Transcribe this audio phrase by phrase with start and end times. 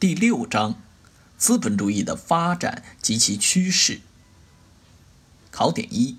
[0.00, 0.80] 第六章：
[1.36, 3.98] 资本主义的发展及其趋势。
[5.50, 6.16] 考点一：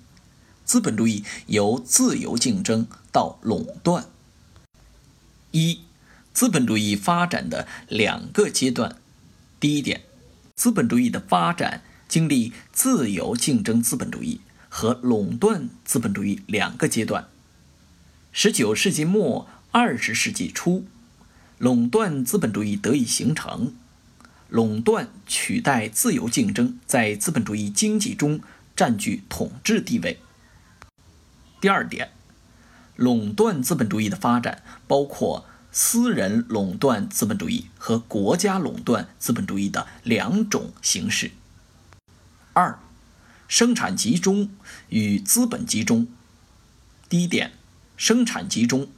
[0.66, 4.08] 资本主义由自由竞争到垄断。
[5.52, 5.80] 一、
[6.34, 8.98] 资本主义发展的两个阶段。
[9.62, 10.02] 第一点，
[10.58, 17.30] 资本主义的发展经历自由竞争资本主义和垄断资本主义两个阶段。
[18.34, 20.86] 十九世纪末二十世纪初，
[21.60, 23.74] 垄断资本主义得以形成，
[24.50, 28.40] 垄断取代自由竞争，在资本主义经济中
[28.76, 30.20] 占据统治地位。
[31.62, 32.10] 第二点。
[32.96, 41.32] 垄断资本主义的发展包括私人垄断资本主义和国家垄断资本主义的两种形式。
[42.52, 42.78] 二、
[43.48, 44.50] 生产集中
[44.90, 46.08] 与资本集中。
[47.08, 47.54] 第一点，
[47.96, 48.90] 生产集中，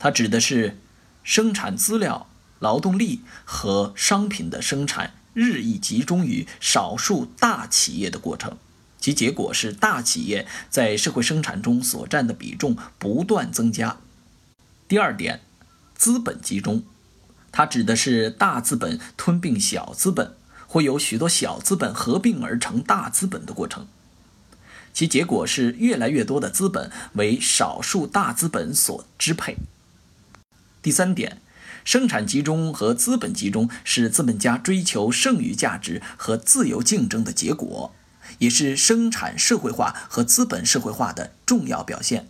[0.00, 0.80] 它指的是
[1.22, 8.56] 生产资料、劳动力和商品的生产日益集中于少数大企业的过程。
[8.98, 13.96] 其结果是，大企业在社会生产中所占的比重不断增加。
[14.86, 15.40] 第二点，
[15.94, 16.82] 资本集中，
[17.50, 20.34] 它指的是大资本吞并小资本，
[20.66, 23.86] 或由许多小资本合并而成大资本的过程。
[24.92, 29.56] 其结果是，越来越多的资本为少数大资本所支配。
[30.82, 31.40] 第三点，
[31.84, 37.94] 生产集中和资本集中是资本家追求剩余价值和自由竞争的结果。
[38.38, 42.28] 也是生产社会化和资本社会化的重要表现。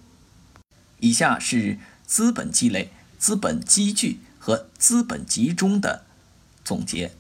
[1.01, 6.05] 以下是资本积累、资本积聚和资本集中的
[6.65, 7.13] 总结。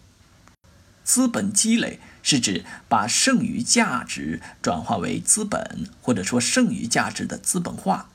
[1.04, 8.08] 资本积累是指把剩余价值转化为资本，或者说剩余价值的资本化。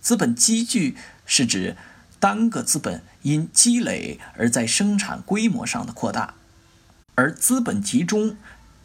[0.00, 0.96] 资本积聚
[1.26, 1.76] 是指
[2.22, 6.34] 单个资本因积累而在生产规模上的扩大，
[7.16, 8.36] 而资本集中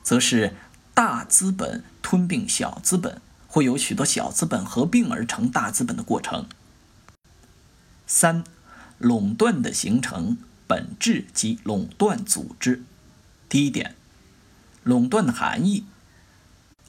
[0.01, 0.55] 则是。
[0.97, 6.47] 大资本吞并小资本，会有许多小资本合并而成大资本的过程。
[8.07, 8.43] 三、
[8.97, 12.81] 垄断的形成本质及垄断组织。
[13.47, 13.93] 第一点，
[14.81, 15.85] 垄断的含义。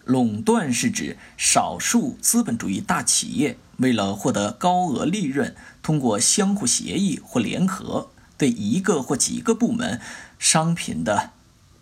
[0.09, 8.09] 垄断是指少数资本主义大企业为了获得高额利润，通过相互协议或联合，
[8.39, 10.01] 对一个或几个部门
[10.39, 11.33] 商品的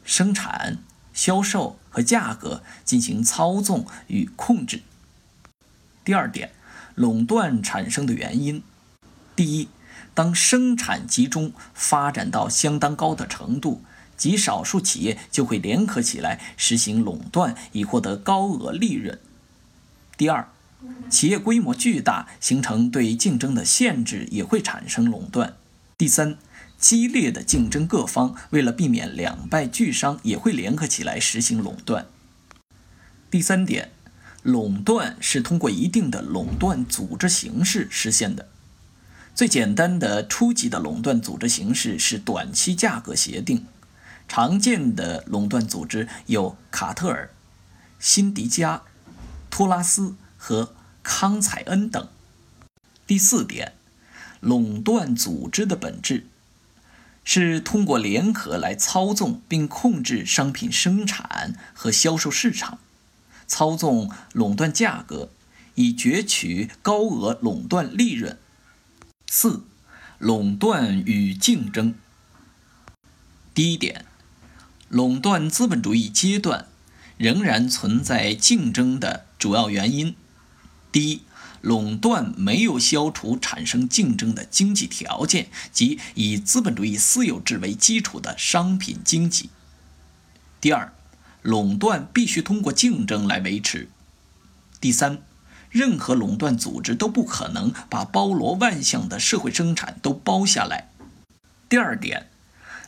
[0.04, 0.78] 生产。
[1.14, 4.82] 销售和价格进行操纵与控制。
[6.04, 6.50] 第二点，
[6.96, 8.62] 垄断产生的原因：
[9.36, 9.68] 第一，
[10.12, 13.82] 当生产集中发展到相当高的程度，
[14.16, 19.16] 极少数企业就会联合起来实行垄断，以获得高额利润；
[20.16, 20.48] 第二，
[21.08, 25.52] 企业规模巨大，形成对竞争的限制，也会产生垄断；
[25.98, 26.38] 第三。
[26.78, 32.04] 激烈的竞争各方为了避免两败俱伤，也会联合起来实行垄断。
[33.30, 33.92] 第三点，
[34.42, 38.50] 垄断是通过一定的垄断组织形式实现的。
[39.34, 43.64] 最简单的初级的垄断组织形式是短期价格协定。
[44.28, 47.30] 常见的垄断组织有卡特尔、
[47.98, 48.82] 辛迪加、
[49.50, 52.08] 托拉斯和康采恩等。
[53.06, 53.74] 第四点，
[54.40, 56.26] 垄断组织的本质。
[57.28, 62.78] 是通过联合来操纵并控制商品生产和销售市场，
[63.48, 65.30] 操纵垄断价格，
[65.74, 68.38] 以攫取高额垄断利润。
[69.26, 69.64] 四、
[70.18, 71.96] 垄断与竞争。
[73.52, 74.04] 第一点，
[74.88, 76.66] 垄断资本主义阶段
[77.16, 80.14] 仍然存在竞争的主要原因。
[80.90, 81.22] 第一。
[81.62, 89.50] 垄断没有消除产生竞争的经济条件，即以资本主义私有制为基础的商品经济。
[90.60, 90.92] 第二，
[91.42, 93.88] 垄断必须通过竞争来维持。
[94.80, 95.18] 第三，
[95.68, 100.90] 任何垄断组织都不可能把包罗万象的社会生产都包下来。
[101.68, 102.28] 第二点，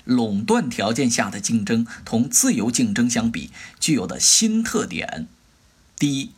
[0.09, 5.29] 垄断条件下的竞争同自由竞争相比具有的新特点。
[5.99, 6.31] 第一。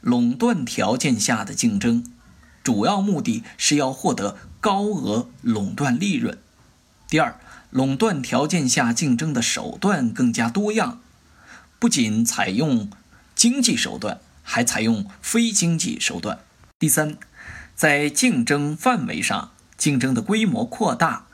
[0.00, 2.04] 垄断条件下的竞争，
[2.62, 6.36] 主要目的是要获得高额垄断利润。
[7.08, 7.40] 第二，
[7.70, 11.00] 垄断条件下竞争的手段更加多样，
[11.78, 12.90] 不仅采用
[13.34, 16.40] 经济手段，还采用非经济手段。
[16.78, 17.16] 第三，
[17.74, 21.28] 在竞争范围上，竞争的规模扩大，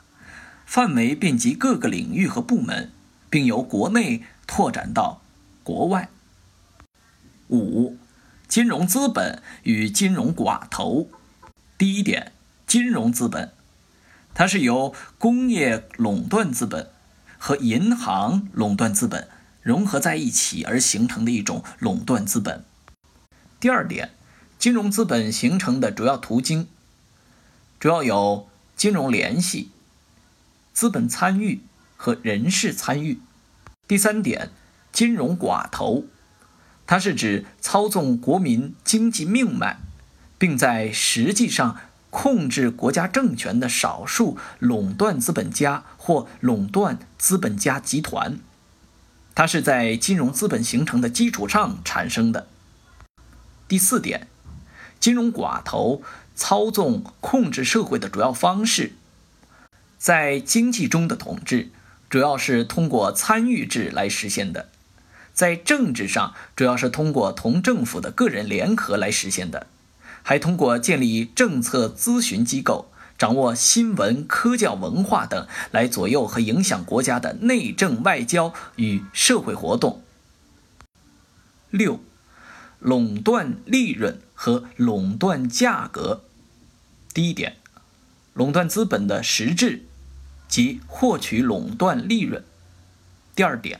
[0.71, 2.93] 范围遍及各个领域和部门，
[3.29, 5.21] 并由国内拓展到
[5.65, 6.07] 国外。
[7.49, 7.97] 五。
[8.47, 11.09] 金融资本与金融寡头。
[11.77, 12.31] 第一点，
[12.65, 13.51] 金融资本，
[14.33, 16.89] 它是由工业垄断资本
[17.37, 19.27] 和银行垄断资本
[19.61, 22.63] 融合在一起而形成的一种垄断资本。
[23.59, 24.11] 第二点，
[24.57, 26.69] 金融资本形成的主要途径，
[27.77, 28.47] 主要有
[28.77, 29.71] 金融联系、
[30.81, 31.61] 资本参与
[31.95, 33.19] 和人事参与。
[33.87, 34.49] 第三点，
[34.91, 36.05] 金融寡头，
[36.87, 39.77] 它是指操纵国民经济命脉，
[40.39, 41.77] 并在实际上。
[42.09, 48.39] 控制国家政权的少数垄断资本家或垄断资本家集团，
[49.33, 52.47] 它是在金融资本形成的基础上产生的。
[53.69, 54.27] 第四点，
[54.99, 56.01] 金融寡头
[56.35, 58.91] 操纵控制社会的主要方式，
[60.01, 61.69] 在经济中的统治
[62.09, 64.71] 主要是通过参与制来实现的，
[65.31, 69.67] 在政治上主要是通过同政府的个人联合来实现的。
[70.23, 80.01] 还通过建立政策咨询机构、掌握新闻、科教、文化等来左右和影响国家的内政、外交与社会活动。
[81.69, 81.99] 六、
[82.79, 86.23] 垄断利润和垄断价格。
[87.13, 87.57] 第一点，
[88.33, 89.83] 垄断资本的实质
[90.51, 92.43] 即获取垄断利润。
[93.33, 93.79] 第二点，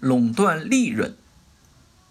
[0.00, 1.14] 垄断利润，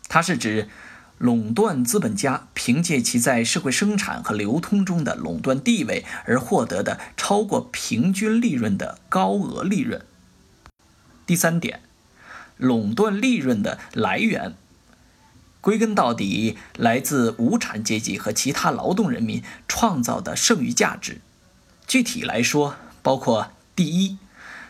[0.07, 0.69] 它是指。
[1.17, 10.05] 垄断资本家凭借其在社会生产和流通中的垄断地位而获得的超过平均利润的高额利润。
[11.25, 11.79] 第三点，
[12.57, 14.55] 垄断利润的来源，
[15.61, 21.21] 归根到底来自无产阶级和其他劳动人民创造的剩余价值。
[21.87, 24.17] 具体来说，包括第一，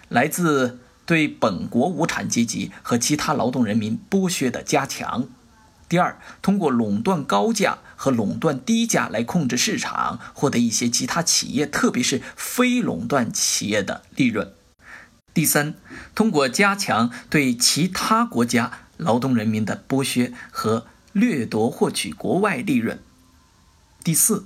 [0.09, 5.27] 来自对本国无产阶级和其他劳动人民剥削的加强。
[5.87, 14.51] 第二，通过垄断高价和垄断低价来控制市场，获得一些其他企业，特别是非垄断企业的利润。
[15.35, 15.75] 第三，
[16.15, 22.99] 通过加强对其他国家劳动人民的剥削和掠夺，获取国外利润。
[24.03, 24.45] 第四，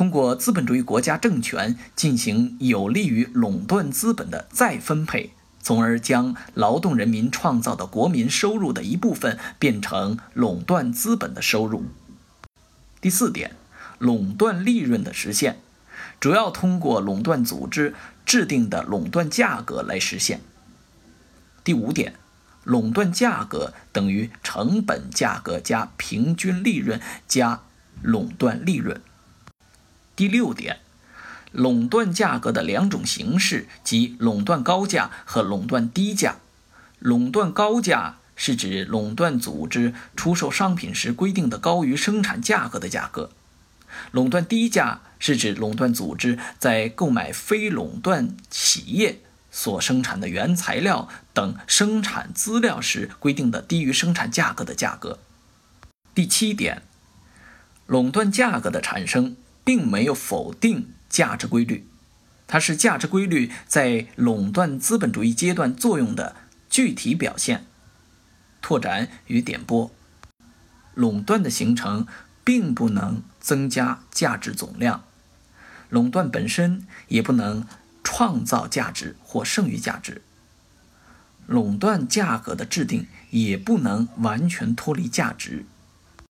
[0.00, 5.34] 通过资本主义国家政权进行有利于垄断资本的再分配。
[5.60, 11.84] 从而将劳动人民创造的国民收入的一部分变成垄断资本的收入。
[13.02, 13.54] 第四点，
[13.98, 15.58] 垄断利润的实现，
[16.18, 17.94] 主要通过垄断组织
[18.24, 20.40] 制定的垄断价格来实现。
[21.62, 22.14] 第五点，
[22.64, 26.98] 垄断价格等于成本价格加平均利润
[27.28, 27.60] 加
[28.00, 28.98] 垄断利润。
[30.20, 30.80] 第六点。
[31.50, 36.36] 垄断价格的两种形式，即垄断高价和垄断低价。
[36.98, 43.30] 垄断高价是指垄断组织出售商品时规定的高于生产价格的价格；
[44.12, 49.20] 垄断低价是指垄断组织在购买非垄断企业
[49.50, 55.18] 所生产的原材料等生产资料时规定的低于生产价格的价格。
[56.14, 56.82] 第七点，
[57.86, 59.34] 垄断价格的产生
[59.64, 60.92] 并没有否定。
[61.10, 61.88] 价值规律，
[62.46, 66.36] 它是价值规律在垄断资本主义阶段作用的
[66.68, 67.66] 具体表现。
[68.62, 69.90] 拓展与点拨，
[70.94, 72.06] 垄断的形成
[72.44, 75.02] 并不能增加价值总量，
[75.88, 77.66] 垄断本身也不能
[78.04, 80.22] 创造价值或剩余价值，
[81.48, 85.66] 垄断价格的制定也不能完全脱离价值。